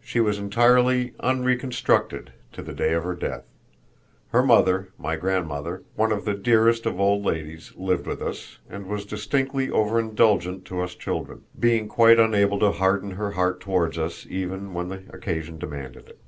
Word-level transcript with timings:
She 0.00 0.20
was 0.20 0.38
entirely 0.38 1.12
"unreconstructed" 1.18 2.28
to 2.52 2.62
the 2.62 2.72
day 2.72 2.92
of 2.92 3.02
her 3.02 3.16
death. 3.16 3.42
Her 4.30 4.44
mother, 4.44 4.90
my 4.96 5.16
grandmother, 5.16 5.82
one 5.96 6.12
of 6.12 6.24
the 6.24 6.34
dearest 6.34 6.86
of 6.86 7.00
old 7.00 7.24
ladies, 7.24 7.72
lived 7.74 8.06
with 8.06 8.22
us, 8.22 8.60
and 8.70 8.86
was 8.86 9.04
distinctly 9.04 9.66
overindulgent 9.66 10.62
to 10.66 10.82
us 10.82 10.94
children, 10.94 11.42
being 11.58 11.88
quite 11.88 12.20
unable 12.20 12.60
to 12.60 12.70
harden 12.70 13.10
her 13.18 13.32
heart 13.32 13.58
towards 13.60 13.98
us 13.98 14.24
even 14.30 14.72
when 14.72 14.86
the 14.86 15.02
occasion 15.12 15.58
demanded 15.58 16.10
it. 16.10 16.18